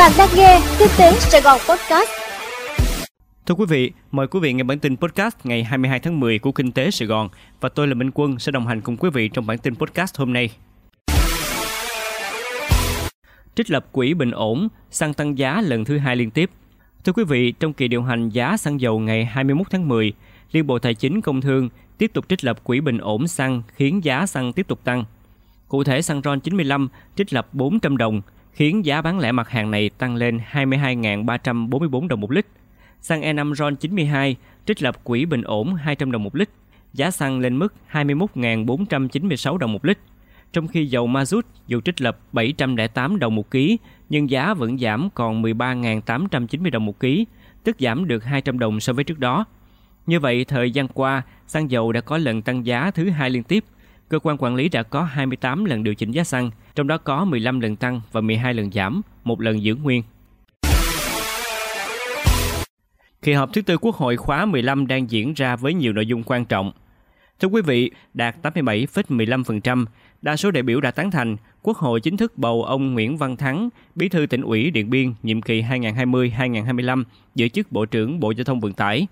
Bạn 0.00 0.12
đang 0.18 0.28
nghe 0.36 0.60
Kinh 0.78 0.88
tế 0.98 1.12
Sài 1.12 1.40
Gòn 1.40 1.58
Podcast. 1.68 2.08
Thưa 3.46 3.54
quý 3.54 3.64
vị, 3.68 3.92
mời 4.10 4.26
quý 4.26 4.40
vị 4.40 4.52
nghe 4.52 4.62
bản 4.62 4.78
tin 4.78 4.96
podcast 4.96 5.36
ngày 5.44 5.64
22 5.64 6.00
tháng 6.00 6.20
10 6.20 6.38
của 6.38 6.52
Kinh 6.52 6.72
tế 6.72 6.90
Sài 6.90 7.08
Gòn 7.08 7.28
và 7.60 7.68
tôi 7.68 7.88
là 7.88 7.94
Minh 7.94 8.10
Quân 8.14 8.38
sẽ 8.38 8.52
đồng 8.52 8.66
hành 8.66 8.80
cùng 8.80 8.96
quý 8.96 9.10
vị 9.10 9.28
trong 9.28 9.46
bản 9.46 9.58
tin 9.58 9.74
podcast 9.76 10.18
hôm 10.18 10.32
nay. 10.32 10.50
Trích 13.54 13.70
lập 13.70 13.86
quỹ 13.92 14.14
bình 14.14 14.30
ổn, 14.30 14.68
xăng 14.90 15.14
tăng 15.14 15.38
giá 15.38 15.60
lần 15.60 15.84
thứ 15.84 15.98
hai 15.98 16.16
liên 16.16 16.30
tiếp. 16.30 16.50
Thưa 17.04 17.12
quý 17.12 17.24
vị, 17.24 17.52
trong 17.52 17.72
kỳ 17.72 17.88
điều 17.88 18.02
hành 18.02 18.28
giá 18.28 18.56
xăng 18.56 18.80
dầu 18.80 18.98
ngày 18.98 19.24
21 19.24 19.66
tháng 19.70 19.88
10, 19.88 20.12
Liên 20.52 20.66
Bộ 20.66 20.78
Tài 20.78 20.94
chính 20.94 21.20
Công 21.20 21.40
Thương 21.40 21.68
tiếp 21.98 22.10
tục 22.14 22.24
trích 22.28 22.44
lập 22.44 22.64
quỹ 22.64 22.80
bình 22.80 22.98
ổn 22.98 23.28
xăng 23.28 23.62
khiến 23.74 24.04
giá 24.04 24.26
xăng 24.26 24.52
tiếp 24.52 24.68
tục 24.68 24.80
tăng. 24.84 25.04
Cụ 25.68 25.84
thể 25.84 26.02
xăng 26.02 26.20
RON 26.24 26.40
95 26.40 26.88
trích 27.16 27.32
lập 27.32 27.48
400 27.52 27.96
đồng, 27.96 28.22
khiến 28.52 28.84
giá 28.84 29.02
bán 29.02 29.18
lẻ 29.18 29.32
mặt 29.32 29.48
hàng 29.48 29.70
này 29.70 29.90
tăng 29.98 30.14
lên 30.14 30.40
22.344 30.52 32.08
đồng 32.08 32.20
một 32.20 32.30
lít. 32.30 32.46
Xăng 33.00 33.22
E5 33.22 33.54
RON 33.54 33.76
92 33.76 34.36
trích 34.66 34.82
lập 34.82 35.04
quỹ 35.04 35.24
bình 35.24 35.42
ổn 35.42 35.74
200 35.74 36.12
đồng 36.12 36.24
một 36.24 36.36
lít, 36.36 36.50
giá 36.92 37.10
xăng 37.10 37.40
lên 37.40 37.56
mức 37.56 37.74
21.496 37.92 39.56
đồng 39.56 39.72
một 39.72 39.84
lít. 39.84 39.98
Trong 40.52 40.68
khi 40.68 40.86
dầu 40.86 41.08
mazut 41.08 41.42
dù 41.66 41.80
trích 41.80 42.00
lập 42.00 42.18
708 42.32 43.18
đồng 43.18 43.34
một 43.34 43.50
ký, 43.50 43.78
nhưng 44.08 44.30
giá 44.30 44.54
vẫn 44.54 44.78
giảm 44.78 45.08
còn 45.14 45.42
13.890 45.42 46.70
đồng 46.70 46.86
một 46.86 47.00
ký, 47.00 47.26
tức 47.64 47.76
giảm 47.80 48.08
được 48.08 48.24
200 48.24 48.58
đồng 48.58 48.80
so 48.80 48.92
với 48.92 49.04
trước 49.04 49.18
đó. 49.18 49.44
Như 50.06 50.20
vậy, 50.20 50.44
thời 50.44 50.70
gian 50.70 50.88
qua, 50.88 51.22
xăng 51.46 51.70
dầu 51.70 51.92
đã 51.92 52.00
có 52.00 52.18
lần 52.18 52.42
tăng 52.42 52.66
giá 52.66 52.90
thứ 52.90 53.10
hai 53.10 53.30
liên 53.30 53.42
tiếp– 53.42 53.64
cơ 54.10 54.18
quan 54.18 54.36
quản 54.38 54.54
lý 54.54 54.68
đã 54.68 54.82
có 54.82 55.02
28 55.02 55.64
lần 55.64 55.82
điều 55.82 55.94
chỉnh 55.94 56.10
giá 56.10 56.24
xăng, 56.24 56.50
trong 56.74 56.86
đó 56.86 56.98
có 56.98 57.24
15 57.24 57.60
lần 57.60 57.76
tăng 57.76 58.00
và 58.12 58.20
12 58.20 58.54
lần 58.54 58.72
giảm, 58.72 59.02
một 59.24 59.40
lần 59.40 59.62
giữ 59.62 59.74
nguyên. 59.74 60.02
Kỳ 63.22 63.32
họp 63.32 63.52
thứ 63.52 63.62
tư 63.62 63.78
Quốc 63.78 63.96
hội 63.96 64.16
khóa 64.16 64.46
15 64.46 64.86
đang 64.86 65.10
diễn 65.10 65.34
ra 65.34 65.56
với 65.56 65.74
nhiều 65.74 65.92
nội 65.92 66.06
dung 66.06 66.22
quan 66.22 66.44
trọng. 66.44 66.72
Thưa 67.40 67.48
quý 67.48 67.62
vị, 67.62 67.90
đạt 68.14 68.36
87,15%, 68.42 69.84
đa 70.22 70.36
số 70.36 70.50
đại 70.50 70.62
biểu 70.62 70.80
đã 70.80 70.90
tán 70.90 71.10
thành, 71.10 71.36
Quốc 71.62 71.76
hội 71.76 72.00
chính 72.00 72.16
thức 72.16 72.38
bầu 72.38 72.64
ông 72.64 72.94
Nguyễn 72.94 73.16
Văn 73.16 73.36
Thắng, 73.36 73.68
Bí 73.94 74.08
thư 74.08 74.26
tỉnh 74.26 74.42
ủy 74.42 74.70
Điện 74.70 74.90
Biên 74.90 75.14
nhiệm 75.22 75.42
kỳ 75.42 75.62
2020-2025, 75.62 77.04
giữ 77.34 77.48
chức 77.48 77.72
Bộ 77.72 77.86
trưởng 77.86 78.20
Bộ 78.20 78.30
Giao 78.30 78.44
thông 78.44 78.60
Vận 78.60 78.72
tải. 78.72 79.06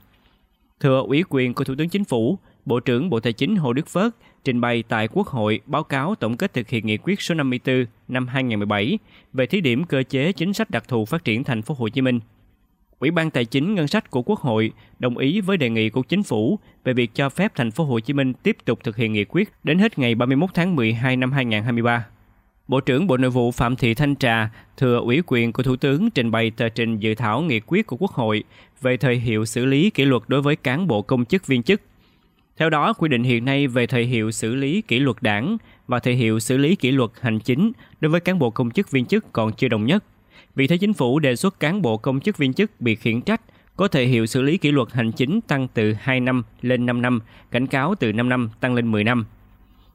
Thừa 0.81 1.03
ủy 1.07 1.25
quyền 1.29 1.55
của 1.55 1.65
Thủ 1.65 1.75
tướng 1.79 1.89
Chính 1.89 2.05
phủ, 2.05 2.39
Bộ 2.65 2.81
trưởng 2.81 3.11
Bộ 3.11 3.21
Tài 3.21 3.33
chính 3.33 3.57
Hồ 3.57 3.73
Đức 3.73 3.89
Phước 3.89 4.17
trình 4.45 4.61
bày 4.61 4.83
tại 4.89 5.09
Quốc 5.13 5.27
hội 5.27 5.61
báo 5.67 5.83
cáo 5.83 6.15
tổng 6.15 6.37
kết 6.37 6.55
thực 6.55 6.69
hiện 6.69 6.87
nghị 6.87 6.97
quyết 6.97 7.23
số 7.23 7.35
54 7.35 7.85
năm 8.09 8.27
2017 8.27 8.99
về 9.33 9.47
thí 9.47 9.61
điểm 9.61 9.85
cơ 9.85 10.03
chế 10.03 10.33
chính 10.33 10.53
sách 10.53 10.71
đặc 10.71 10.89
thù 10.89 11.05
phát 11.05 11.25
triển 11.25 11.45
thành 11.45 11.63
phố 11.63 11.75
Hồ 11.79 11.89
Chí 11.89 12.01
Minh. 12.01 12.21
Ủy 12.99 13.11
ban 13.11 13.31
Tài 13.31 13.45
chính 13.45 13.75
Ngân 13.75 13.89
sách 13.89 14.11
của 14.11 14.23
Quốc 14.23 14.41
hội 14.41 14.73
đồng 14.99 15.19
ý 15.19 15.41
với 15.41 15.57
đề 15.57 15.71
nghị 15.71 15.91
của 15.91 16.03
chính 16.03 16.23
phủ 16.23 16.59
về 16.85 16.93
việc 16.93 17.15
cho 17.15 17.29
phép 17.29 17.53
thành 17.55 17.71
phố 17.71 17.85
Hồ 17.85 18.01
Chí 18.01 18.13
Minh 18.13 18.33
tiếp 18.33 18.57
tục 18.65 18.79
thực 18.85 18.97
hiện 18.97 19.13
nghị 19.13 19.25
quyết 19.25 19.53
đến 19.65 19.79
hết 19.79 19.99
ngày 19.99 20.15
31 20.15 20.51
tháng 20.55 20.77
12 20.77 21.17
năm 21.17 21.33
2023. 21.33 22.07
Bộ 22.69 22.81
trưởng 22.81 23.07
Bộ 23.07 23.17
Nội 23.17 23.31
vụ 23.31 23.51
Phạm 23.51 23.77
Thị 23.77 23.95
Thanh 23.95 24.17
Trà 24.17 24.51
thừa 24.77 24.99
ủy 24.99 25.23
quyền 25.27 25.53
của 25.53 25.63
Thủ 25.63 25.77
tướng 25.77 26.11
trình 26.11 26.31
bày 26.31 26.51
tờ 26.51 26.69
trình 26.69 26.99
dự 26.99 27.15
thảo 27.15 27.41
nghị 27.41 27.61
quyết 27.67 27.87
của 27.87 27.97
Quốc 27.97 28.11
hội 28.11 28.45
về 28.81 28.97
thời 28.97 29.17
hiệu 29.17 29.45
xử 29.45 29.65
lý 29.65 29.91
kỷ 29.91 30.05
luật 30.05 30.23
đối 30.29 30.43
với 30.43 30.57
cán 30.57 30.87
bộ 30.87 31.03
công 31.03 31.25
chức 31.25 31.47
viên 31.47 31.63
chức 31.63 31.81
theo 32.59 32.71
đó, 32.71 32.93
quy 32.93 33.09
định 33.09 33.23
hiện 33.23 33.45
nay 33.45 33.67
về 33.67 33.87
thời 33.87 34.05
hiệu 34.05 34.31
xử 34.31 34.55
lý 34.55 34.83
kỷ 34.83 34.99
luật 34.99 35.17
đảng 35.21 35.57
và 35.89 35.99
thời 35.99 36.15
hiệu 36.15 36.41
xử 36.41 36.57
lý 36.57 36.77
kỷ 36.77 36.91
luật 36.91 37.11
hành 37.21 37.39
chính 37.41 37.73
đối 38.01 38.11
với 38.11 38.21
cán 38.21 38.39
bộ 38.39 38.51
công 38.51 38.71
chức 38.71 38.91
viên 38.91 39.07
chức 39.07 39.33
còn 39.33 39.53
chưa 39.53 39.69
đồng 39.69 39.87
nhất. 39.87 40.05
Vì 40.55 40.67
thế 40.67 40.79
chính 40.79 40.93
phủ 40.93 41.19
đề 41.19 41.37
xuất 41.37 41.61
cán 41.61 41.83
bộ 41.83 41.97
công 41.97 42.21
chức 42.21 42.39
viên 42.39 42.53
chức 42.53 42.81
bị 42.81 42.95
khiển 42.95 43.21
trách 43.21 43.41
có 43.77 43.89
thời 43.89 44.07
hiệu 44.07 44.27
xử 44.27 44.43
lý 44.43 44.57
kỷ 44.57 44.71
luật 44.71 44.93
hành 44.93 45.13
chính 45.13 45.41
tăng 45.41 45.69
từ 45.75 45.93
2 45.93 46.21
năm 46.21 46.43
lên 46.63 46.87
5 46.87 47.03
năm, 47.03 47.21
cảnh 47.51 47.67
cáo 47.67 47.95
từ 47.95 48.13
5 48.13 48.29
năm 48.29 48.51
tăng 48.61 48.75
lên 48.75 48.91
10 48.91 49.05
năm. 49.05 49.27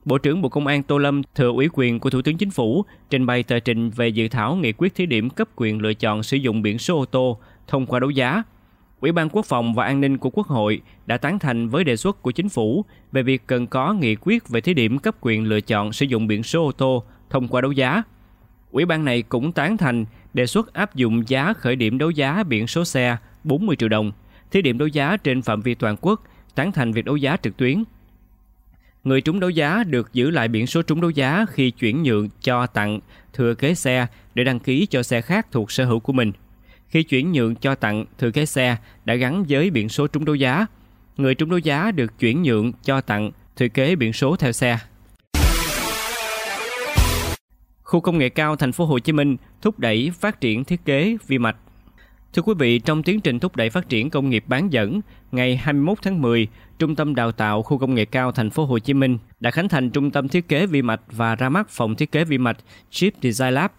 Bộ 0.05 0.17
trưởng 0.17 0.41
Bộ 0.41 0.49
Công 0.49 0.67
an 0.67 0.83
Tô 0.83 0.97
Lâm 0.97 1.21
thừa 1.35 1.49
ủy 1.49 1.69
quyền 1.73 1.99
của 1.99 2.09
Thủ 2.09 2.21
tướng 2.21 2.37
Chính 2.37 2.51
phủ 2.51 2.85
trình 3.09 3.25
bày 3.25 3.43
tờ 3.43 3.59
trình 3.59 3.89
về 3.89 4.07
dự 4.07 4.27
thảo 4.27 4.55
nghị 4.55 4.71
quyết 4.71 4.95
thí 4.95 5.05
điểm 5.05 5.29
cấp 5.29 5.47
quyền 5.55 5.81
lựa 5.81 5.93
chọn 5.93 6.23
sử 6.23 6.37
dụng 6.37 6.61
biển 6.61 6.79
số 6.79 6.99
ô 6.99 7.05
tô 7.05 7.39
thông 7.67 7.85
qua 7.85 7.99
đấu 7.99 8.09
giá 8.09 8.43
Ủy 9.03 9.11
ban 9.11 9.29
Quốc 9.29 9.45
phòng 9.45 9.73
và 9.73 9.85
An 9.85 10.01
ninh 10.01 10.17
của 10.17 10.29
Quốc 10.29 10.47
hội 10.47 10.81
đã 11.05 11.17
tán 11.17 11.39
thành 11.39 11.69
với 11.69 11.83
đề 11.83 11.95
xuất 11.95 12.21
của 12.21 12.31
chính 12.31 12.49
phủ 12.49 12.85
về 13.11 13.23
việc 13.23 13.47
cần 13.47 13.67
có 13.67 13.93
nghị 13.93 14.15
quyết 14.15 14.49
về 14.49 14.61
thí 14.61 14.73
điểm 14.73 14.99
cấp 14.99 15.15
quyền 15.21 15.43
lựa 15.43 15.61
chọn 15.61 15.93
sử 15.93 16.05
dụng 16.05 16.27
biển 16.27 16.43
số 16.43 16.65
ô 16.65 16.71
tô 16.71 17.03
thông 17.29 17.47
qua 17.47 17.61
đấu 17.61 17.71
giá. 17.71 18.03
Ủy 18.71 18.85
ban 18.85 19.05
này 19.05 19.21
cũng 19.21 19.51
tán 19.51 19.77
thành 19.77 20.05
đề 20.33 20.45
xuất 20.45 20.73
áp 20.73 20.95
dụng 20.95 21.23
giá 21.27 21.53
khởi 21.53 21.75
điểm 21.75 21.97
đấu 21.97 22.09
giá 22.11 22.43
biển 22.43 22.67
số 22.67 22.85
xe 22.85 23.17
40 23.43 23.75
triệu 23.75 23.89
đồng, 23.89 24.11
thí 24.51 24.61
điểm 24.61 24.77
đấu 24.77 24.87
giá 24.87 25.17
trên 25.17 25.41
phạm 25.41 25.61
vi 25.61 25.75
toàn 25.75 25.95
quốc, 26.01 26.23
tán 26.55 26.71
thành 26.71 26.91
việc 26.91 27.05
đấu 27.05 27.17
giá 27.17 27.37
trực 27.37 27.57
tuyến. 27.57 27.83
Người 29.03 29.21
trúng 29.21 29.39
đấu 29.39 29.49
giá 29.49 29.83
được 29.83 30.13
giữ 30.13 30.29
lại 30.29 30.47
biển 30.47 30.67
số 30.67 30.81
trúng 30.81 31.01
đấu 31.01 31.09
giá 31.09 31.45
khi 31.49 31.71
chuyển 31.71 32.03
nhượng 32.03 32.29
cho 32.41 32.67
tặng 32.67 32.99
thừa 33.33 33.53
kế 33.53 33.75
xe 33.75 34.07
để 34.35 34.43
đăng 34.43 34.59
ký 34.59 34.85
cho 34.85 35.03
xe 35.03 35.21
khác 35.21 35.47
thuộc 35.51 35.71
sở 35.71 35.85
hữu 35.85 35.99
của 35.99 36.13
mình– 36.13 36.31
khi 36.93 37.03
chuyển 37.03 37.31
nhượng 37.31 37.55
cho 37.55 37.75
tặng 37.75 38.05
thừa 38.17 38.31
kế 38.31 38.45
xe 38.45 38.77
đã 39.05 39.15
gắn 39.15 39.45
với 39.49 39.69
biển 39.69 39.89
số 39.89 40.07
trúng 40.07 40.25
đấu 40.25 40.35
giá. 40.35 40.65
Người 41.17 41.35
trúng 41.35 41.49
đấu 41.49 41.59
giá 41.59 41.91
được 41.91 42.19
chuyển 42.19 42.43
nhượng 42.43 42.71
cho 42.83 43.01
tặng 43.01 43.31
thừa 43.55 43.67
kế 43.67 43.95
biển 43.95 44.13
số 44.13 44.35
theo 44.35 44.51
xe. 44.51 44.77
Khu 47.83 47.99
công 47.99 48.17
nghệ 48.17 48.29
cao 48.29 48.55
thành 48.55 48.71
phố 48.71 48.85
Hồ 48.85 48.99
Chí 48.99 49.13
Minh 49.13 49.37
thúc 49.61 49.79
đẩy 49.79 50.11
phát 50.19 50.41
triển 50.41 50.63
thiết 50.63 50.85
kế 50.85 51.17
vi 51.27 51.37
mạch. 51.37 51.55
Thưa 52.33 52.41
quý 52.41 52.53
vị, 52.59 52.79
trong 52.79 53.03
tiến 53.03 53.21
trình 53.21 53.39
thúc 53.39 53.55
đẩy 53.55 53.69
phát 53.69 53.89
triển 53.89 54.09
công 54.09 54.29
nghiệp 54.29 54.43
bán 54.47 54.73
dẫn, 54.73 55.01
ngày 55.31 55.57
21 55.57 55.97
tháng 56.01 56.21
10, 56.21 56.47
Trung 56.79 56.95
tâm 56.95 57.15
Đào 57.15 57.31
tạo 57.31 57.63
Khu 57.63 57.77
công 57.77 57.95
nghệ 57.95 58.05
cao 58.05 58.31
thành 58.31 58.49
phố 58.49 58.65
Hồ 58.65 58.79
Chí 58.79 58.93
Minh 58.93 59.17
đã 59.39 59.51
khánh 59.51 59.69
thành 59.69 59.89
Trung 59.89 60.11
tâm 60.11 60.27
thiết 60.27 60.47
kế 60.47 60.65
vi 60.65 60.81
mạch 60.81 61.01
và 61.11 61.35
ra 61.35 61.49
mắt 61.49 61.69
phòng 61.69 61.95
thiết 61.95 62.11
kế 62.11 62.25
vi 62.25 62.37
mạch 62.37 62.57
Chip 62.89 63.13
Design 63.21 63.53
Lab 63.53 63.71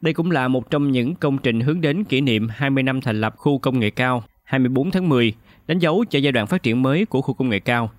đây 0.00 0.14
cũng 0.14 0.30
là 0.30 0.48
một 0.48 0.70
trong 0.70 0.90
những 0.90 1.14
công 1.14 1.38
trình 1.38 1.60
hướng 1.60 1.80
đến 1.80 2.04
kỷ 2.04 2.20
niệm 2.20 2.48
20 2.48 2.82
năm 2.82 3.00
thành 3.00 3.20
lập 3.20 3.34
khu 3.36 3.58
công 3.58 3.80
nghệ 3.80 3.90
cao 3.90 4.24
24 4.44 4.90
tháng 4.90 5.08
10, 5.08 5.32
đánh 5.66 5.78
dấu 5.78 6.04
cho 6.10 6.18
giai 6.18 6.32
đoạn 6.32 6.46
phát 6.46 6.62
triển 6.62 6.82
mới 6.82 7.04
của 7.04 7.22
khu 7.22 7.34
công 7.34 7.48
nghệ 7.48 7.60
cao. 7.60 7.90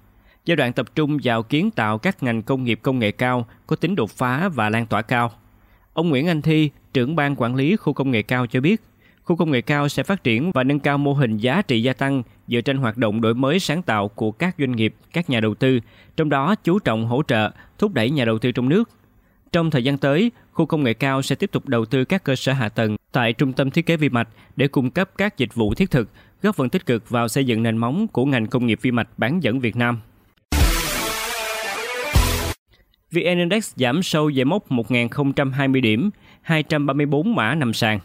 Giai 0.45 0.55
đoạn 0.55 0.73
tập 0.73 0.95
trung 0.95 1.17
vào 1.23 1.43
kiến 1.43 1.71
tạo 1.71 1.97
các 1.97 2.23
ngành 2.23 2.41
công 2.41 2.63
nghiệp 2.63 2.79
công 2.81 2.99
nghệ 2.99 3.11
cao 3.11 3.47
có 3.67 3.75
tính 3.75 3.95
đột 3.95 4.09
phá 4.09 4.49
và 4.49 4.69
lan 4.69 4.85
tỏa 4.85 5.01
cao. 5.01 5.31
Ông 5.93 6.09
Nguyễn 6.09 6.27
Anh 6.27 6.41
Thi, 6.41 6.69
trưởng 6.93 7.15
ban 7.15 7.35
quản 7.37 7.55
lý 7.55 7.75
khu 7.75 7.93
công 7.93 8.11
nghệ 8.11 8.21
cao 8.21 8.47
cho 8.47 8.61
biết, 8.61 8.81
khu 9.23 9.35
công 9.35 9.51
nghệ 9.51 9.61
cao 9.61 9.89
sẽ 9.89 10.03
phát 10.03 10.23
triển 10.23 10.51
và 10.51 10.63
nâng 10.63 10.79
cao 10.79 10.97
mô 10.97 11.13
hình 11.13 11.37
giá 11.37 11.61
trị 11.61 11.83
gia 11.83 11.93
tăng 11.93 12.23
dựa 12.47 12.61
trên 12.61 12.77
hoạt 12.77 12.97
động 12.97 13.21
đổi 13.21 13.33
mới 13.33 13.59
sáng 13.59 13.81
tạo 13.81 14.07
của 14.07 14.31
các 14.31 14.55
doanh 14.59 14.71
nghiệp, 14.71 14.95
các 15.13 15.29
nhà 15.29 15.39
đầu 15.39 15.55
tư, 15.55 15.79
trong 16.17 16.29
đó 16.29 16.55
chú 16.55 16.79
trọng 16.79 17.05
hỗ 17.05 17.23
trợ, 17.27 17.51
thúc 17.77 17.93
đẩy 17.93 18.09
nhà 18.09 18.25
đầu 18.25 18.39
tư 18.39 18.51
trong 18.51 18.69
nước 18.69 18.89
trong 19.51 19.71
thời 19.71 19.83
gian 19.83 19.97
tới, 19.97 20.31
khu 20.59 20.65
công 20.65 20.83
nghệ 20.83 20.93
cao 20.93 21.21
sẽ 21.21 21.35
tiếp 21.35 21.51
tục 21.51 21.67
đầu 21.67 21.85
tư 21.85 22.05
các 22.05 22.23
cơ 22.23 22.35
sở 22.35 22.53
hạ 22.53 22.69
tầng 22.69 22.95
tại 23.11 23.33
trung 23.33 23.53
tâm 23.53 23.71
thiết 23.71 23.85
kế 23.85 23.97
vi 23.97 24.09
mạch 24.09 24.27
để 24.55 24.67
cung 24.67 24.91
cấp 24.91 25.09
các 25.17 25.37
dịch 25.37 25.55
vụ 25.55 25.73
thiết 25.73 25.91
thực, 25.91 26.09
góp 26.41 26.55
phần 26.55 26.69
tích 26.69 26.85
cực 26.85 27.09
vào 27.09 27.27
xây 27.27 27.45
dựng 27.45 27.63
nền 27.63 27.77
móng 27.77 28.07
của 28.07 28.25
ngành 28.25 28.47
công 28.47 28.65
nghiệp 28.65 28.79
vi 28.81 28.91
mạch 28.91 29.07
bán 29.17 29.43
dẫn 29.43 29.59
Việt 29.59 29.75
Nam. 29.75 29.99
VN 33.11 33.37
Index 33.39 33.73
giảm 33.75 34.03
sâu 34.03 34.31
về 34.35 34.43
mốc 34.43 34.71
1.020 34.71 35.81
điểm, 35.81 36.09
234 36.41 37.35
mã 37.35 37.55
nằm 37.55 37.73
sàn. 37.73 37.99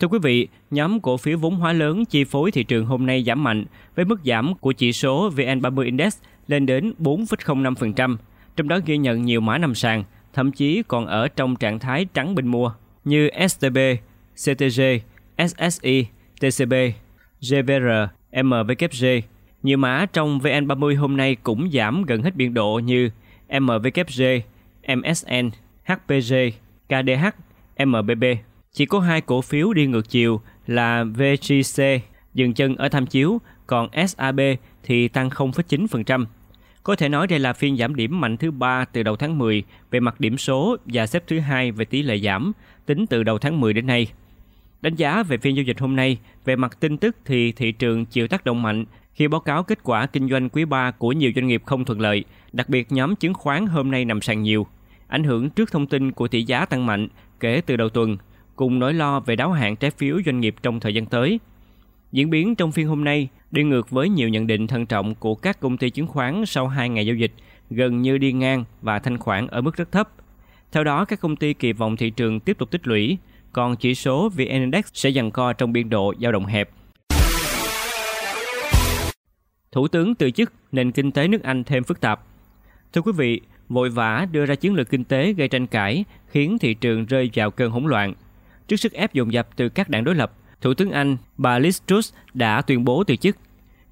Thưa 0.00 0.08
quý 0.08 0.18
vị, 0.22 0.48
nhóm 0.70 1.00
cổ 1.00 1.16
phiếu 1.16 1.38
vốn 1.38 1.54
hóa 1.54 1.72
lớn 1.72 2.04
chi 2.04 2.24
phối 2.24 2.50
thị 2.50 2.64
trường 2.64 2.86
hôm 2.86 3.06
nay 3.06 3.24
giảm 3.26 3.44
mạnh 3.44 3.64
với 3.94 4.04
mức 4.04 4.20
giảm 4.24 4.54
của 4.54 4.72
chỉ 4.72 4.92
số 4.92 5.30
VN30 5.30 5.82
Index 5.84 6.16
lên 6.46 6.66
đến 6.66 6.92
4,05%, 6.98 8.16
trong 8.56 8.68
đó 8.68 8.78
ghi 8.86 8.98
nhận 8.98 9.24
nhiều 9.24 9.40
mã 9.40 9.58
nằm 9.58 9.74
sàn, 9.74 10.04
thậm 10.32 10.52
chí 10.52 10.82
còn 10.88 11.06
ở 11.06 11.28
trong 11.28 11.56
trạng 11.56 11.78
thái 11.78 12.06
trắng 12.14 12.34
bình 12.34 12.46
mua 12.46 12.72
như 13.04 13.28
STB, 13.48 13.78
CTG, 14.34 14.82
SSI, 15.38 16.06
TCB, 16.40 16.74
GVR, 17.40 17.90
MWG. 18.32 19.20
Nhiều 19.62 19.78
mã 19.78 20.06
trong 20.12 20.38
VN30 20.38 20.98
hôm 20.98 21.16
nay 21.16 21.36
cũng 21.42 21.70
giảm 21.72 22.04
gần 22.04 22.22
hết 22.22 22.36
biên 22.36 22.54
độ 22.54 22.80
như 22.84 23.10
MWG, 23.48 24.40
MSN, 24.96 25.50
HPG, 25.84 26.34
KDH, 26.88 27.26
MBB. 27.84 28.24
Chỉ 28.72 28.86
có 28.86 29.00
hai 29.00 29.20
cổ 29.20 29.40
phiếu 29.40 29.72
đi 29.72 29.86
ngược 29.86 30.08
chiều 30.08 30.40
là 30.66 31.04
VGC 31.04 31.82
dừng 32.34 32.54
chân 32.54 32.76
ở 32.76 32.88
tham 32.88 33.06
chiếu, 33.06 33.40
còn 33.66 33.88
SAB 34.08 34.40
thì 34.82 35.08
tăng 35.08 35.28
0,9%. 35.28 36.26
Có 36.82 36.96
thể 36.96 37.08
nói 37.08 37.26
đây 37.26 37.38
là 37.38 37.52
phiên 37.52 37.76
giảm 37.76 37.94
điểm 37.94 38.20
mạnh 38.20 38.36
thứ 38.36 38.50
ba 38.50 38.84
từ 38.84 39.02
đầu 39.02 39.16
tháng 39.16 39.38
10 39.38 39.62
về 39.90 40.00
mặt 40.00 40.20
điểm 40.20 40.38
số 40.38 40.76
và 40.84 41.06
xếp 41.06 41.24
thứ 41.26 41.38
hai 41.38 41.72
về 41.72 41.84
tỷ 41.84 42.02
lệ 42.02 42.18
giảm 42.18 42.52
tính 42.86 43.06
từ 43.06 43.22
đầu 43.22 43.38
tháng 43.38 43.60
10 43.60 43.72
đến 43.72 43.86
nay. 43.86 44.06
Đánh 44.82 44.94
giá 44.94 45.22
về 45.22 45.36
phiên 45.38 45.56
giao 45.56 45.62
dịch 45.62 45.80
hôm 45.80 45.96
nay, 45.96 46.18
về 46.44 46.56
mặt 46.56 46.80
tin 46.80 46.96
tức 46.96 47.16
thì 47.24 47.52
thị 47.52 47.72
trường 47.72 48.04
chịu 48.04 48.28
tác 48.28 48.44
động 48.44 48.62
mạnh 48.62 48.84
khi 49.14 49.28
báo 49.28 49.40
cáo 49.40 49.62
kết 49.62 49.78
quả 49.82 50.06
kinh 50.06 50.28
doanh 50.28 50.48
quý 50.48 50.64
3 50.64 50.90
của 50.90 51.12
nhiều 51.12 51.32
doanh 51.34 51.46
nghiệp 51.46 51.62
không 51.66 51.84
thuận 51.84 52.00
lợi, 52.00 52.24
đặc 52.52 52.68
biệt 52.68 52.92
nhóm 52.92 53.16
chứng 53.16 53.34
khoán 53.34 53.66
hôm 53.66 53.90
nay 53.90 54.04
nằm 54.04 54.20
sàn 54.20 54.42
nhiều. 54.42 54.66
Ảnh 55.08 55.24
hưởng 55.24 55.50
trước 55.50 55.72
thông 55.72 55.86
tin 55.86 56.12
của 56.12 56.28
tỷ 56.28 56.42
giá 56.42 56.64
tăng 56.64 56.86
mạnh 56.86 57.08
kể 57.40 57.62
từ 57.66 57.76
đầu 57.76 57.88
tuần, 57.88 58.16
cùng 58.56 58.78
nỗi 58.78 58.94
lo 58.94 59.20
về 59.20 59.36
đáo 59.36 59.52
hạn 59.52 59.76
trái 59.76 59.90
phiếu 59.90 60.16
doanh 60.26 60.40
nghiệp 60.40 60.54
trong 60.62 60.80
thời 60.80 60.94
gian 60.94 61.06
tới. 61.06 61.40
Diễn 62.12 62.30
biến 62.30 62.54
trong 62.54 62.72
phiên 62.72 62.88
hôm 62.88 63.04
nay 63.04 63.28
đi 63.50 63.62
ngược 63.62 63.90
với 63.90 64.08
nhiều 64.08 64.28
nhận 64.28 64.46
định 64.46 64.66
thận 64.66 64.86
trọng 64.86 65.14
của 65.14 65.34
các 65.34 65.60
công 65.60 65.76
ty 65.76 65.90
chứng 65.90 66.06
khoán 66.06 66.46
sau 66.46 66.68
2 66.68 66.88
ngày 66.88 67.06
giao 67.06 67.16
dịch, 67.16 67.32
gần 67.70 68.02
như 68.02 68.18
đi 68.18 68.32
ngang 68.32 68.64
và 68.82 68.98
thanh 68.98 69.18
khoản 69.18 69.46
ở 69.46 69.60
mức 69.60 69.76
rất 69.76 69.92
thấp. 69.92 70.08
Theo 70.72 70.84
đó, 70.84 71.04
các 71.04 71.20
công 71.20 71.36
ty 71.36 71.54
kỳ 71.54 71.72
vọng 71.72 71.96
thị 71.96 72.10
trường 72.10 72.40
tiếp 72.40 72.58
tục 72.58 72.70
tích 72.70 72.86
lũy, 72.86 73.18
còn 73.52 73.76
chỉ 73.76 73.94
số 73.94 74.28
VN 74.28 74.46
Index 74.46 74.84
sẽ 74.92 75.10
dần 75.10 75.30
co 75.30 75.52
trong 75.52 75.72
biên 75.72 75.90
độ 75.90 76.14
dao 76.20 76.32
động 76.32 76.46
hẹp. 76.46 76.70
Thủ 79.72 79.88
tướng 79.88 80.14
từ 80.14 80.30
chức, 80.30 80.52
nền 80.72 80.92
kinh 80.92 81.12
tế 81.12 81.28
nước 81.28 81.42
Anh 81.42 81.64
thêm 81.64 81.84
phức 81.84 82.00
tạp. 82.00 82.20
Thưa 82.92 83.00
quý 83.00 83.12
vị, 83.16 83.40
vội 83.68 83.90
vã 83.90 84.26
đưa 84.32 84.46
ra 84.46 84.54
chiến 84.54 84.74
lược 84.74 84.90
kinh 84.90 85.04
tế 85.04 85.32
gây 85.32 85.48
tranh 85.48 85.66
cãi 85.66 86.04
khiến 86.28 86.58
thị 86.58 86.74
trường 86.74 87.06
rơi 87.06 87.30
vào 87.34 87.50
cơn 87.50 87.70
hỗn 87.70 87.84
loạn. 87.84 88.14
Trước 88.68 88.76
sức 88.76 88.92
ép 88.92 89.12
dồn 89.12 89.32
dập 89.32 89.48
từ 89.56 89.68
các 89.68 89.88
đảng 89.88 90.04
đối 90.04 90.14
lập, 90.14 90.32
Thủ 90.60 90.74
tướng 90.74 90.90
Anh 90.90 91.16
bà 91.36 91.58
Liz 91.58 91.80
Truss 91.86 92.14
đã 92.34 92.62
tuyên 92.62 92.84
bố 92.84 93.04
từ 93.04 93.16
chức. 93.16 93.36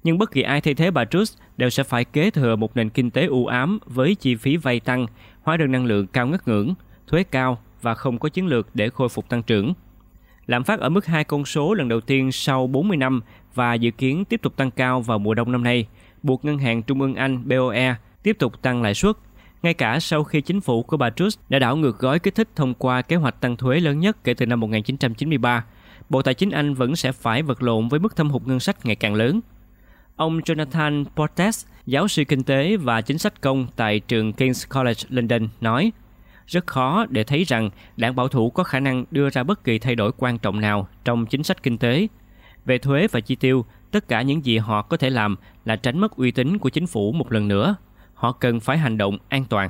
Nhưng 0.03 0.17
bất 0.17 0.31
kỳ 0.31 0.41
ai 0.41 0.61
thay 0.61 0.73
thế 0.73 0.91
bà 0.91 1.05
Truss 1.05 1.37
đều 1.57 1.69
sẽ 1.69 1.83
phải 1.83 2.05
kế 2.05 2.29
thừa 2.29 2.55
một 2.55 2.75
nền 2.75 2.89
kinh 2.89 3.11
tế 3.11 3.25
u 3.25 3.45
ám 3.45 3.79
với 3.85 4.15
chi 4.15 4.35
phí 4.35 4.57
vay 4.57 4.79
tăng, 4.79 5.05
hóa 5.41 5.57
đơn 5.57 5.71
năng 5.71 5.85
lượng 5.85 6.07
cao 6.07 6.27
ngất 6.27 6.47
ngưỡng, 6.47 6.73
thuế 7.07 7.23
cao 7.23 7.57
và 7.81 7.93
không 7.93 8.19
có 8.19 8.29
chiến 8.29 8.47
lược 8.47 8.67
để 8.73 8.89
khôi 8.89 9.09
phục 9.09 9.29
tăng 9.29 9.43
trưởng. 9.43 9.73
Lạm 10.47 10.63
phát 10.63 10.79
ở 10.79 10.89
mức 10.89 11.05
hai 11.05 11.23
con 11.23 11.45
số 11.45 11.73
lần 11.73 11.87
đầu 11.87 12.01
tiên 12.01 12.31
sau 12.31 12.67
40 12.67 12.97
năm 12.97 13.21
và 13.55 13.73
dự 13.73 13.91
kiến 13.91 14.25
tiếp 14.25 14.41
tục 14.41 14.55
tăng 14.55 14.71
cao 14.71 15.01
vào 15.01 15.19
mùa 15.19 15.33
đông 15.33 15.51
năm 15.51 15.63
nay, 15.63 15.87
buộc 16.23 16.45
Ngân 16.45 16.57
hàng 16.57 16.83
Trung 16.83 17.01
ương 17.01 17.15
Anh 17.15 17.47
BOE 17.47 17.95
tiếp 18.23 18.35
tục 18.39 18.61
tăng 18.61 18.81
lãi 18.81 18.93
suất, 18.93 19.15
ngay 19.63 19.73
cả 19.73 19.99
sau 19.99 20.23
khi 20.23 20.41
chính 20.41 20.61
phủ 20.61 20.83
của 20.83 20.97
bà 20.97 21.09
Truss 21.09 21.39
đã 21.49 21.59
đảo 21.59 21.75
ngược 21.75 21.99
gói 21.99 22.19
kích 22.19 22.35
thích 22.35 22.49
thông 22.55 22.73
qua 22.73 23.01
kế 23.01 23.15
hoạch 23.15 23.41
tăng 23.41 23.57
thuế 23.57 23.79
lớn 23.79 23.99
nhất 23.99 24.23
kể 24.23 24.33
từ 24.33 24.45
năm 24.45 24.59
1993, 24.59 25.65
Bộ 26.09 26.21
Tài 26.21 26.33
chính 26.33 26.51
Anh 26.51 26.73
vẫn 26.73 26.95
sẽ 26.95 27.11
phải 27.11 27.41
vật 27.41 27.63
lộn 27.63 27.87
với 27.87 27.99
mức 27.99 28.15
thâm 28.15 28.29
hụt 28.29 28.47
ngân 28.47 28.59
sách 28.59 28.85
ngày 28.85 28.95
càng 28.95 29.13
lớn. 29.13 29.41
Ông 30.15 30.39
Jonathan 30.39 31.05
Portes, 31.15 31.65
giáo 31.85 32.07
sư 32.07 32.23
kinh 32.27 32.43
tế 32.43 32.77
và 32.77 33.01
chính 33.01 33.17
sách 33.17 33.41
công 33.41 33.67
tại 33.75 33.99
trường 33.99 34.31
King's 34.31 34.79
College 34.79 35.03
London 35.09 35.47
nói, 35.61 35.91
rất 36.47 36.67
khó 36.67 37.05
để 37.09 37.23
thấy 37.23 37.43
rằng 37.43 37.69
đảng 37.97 38.15
bảo 38.15 38.27
thủ 38.27 38.49
có 38.49 38.63
khả 38.63 38.79
năng 38.79 39.05
đưa 39.11 39.29
ra 39.29 39.43
bất 39.43 39.63
kỳ 39.63 39.79
thay 39.79 39.95
đổi 39.95 40.11
quan 40.17 40.37
trọng 40.37 40.61
nào 40.61 40.87
trong 41.03 41.25
chính 41.25 41.43
sách 41.43 41.63
kinh 41.63 41.77
tế. 41.77 42.07
Về 42.65 42.77
thuế 42.77 43.07
và 43.11 43.19
chi 43.19 43.35
tiêu, 43.35 43.65
tất 43.91 44.07
cả 44.07 44.21
những 44.21 44.45
gì 44.45 44.57
họ 44.57 44.81
có 44.81 44.97
thể 44.97 45.09
làm 45.09 45.35
là 45.65 45.75
tránh 45.75 45.99
mất 45.99 46.15
uy 46.15 46.31
tín 46.31 46.57
của 46.57 46.69
chính 46.69 46.87
phủ 46.87 47.11
một 47.11 47.31
lần 47.31 47.47
nữa. 47.47 47.75
Họ 48.13 48.31
cần 48.31 48.59
phải 48.59 48.77
hành 48.77 48.97
động 48.97 49.17
an 49.29 49.45
toàn. 49.49 49.69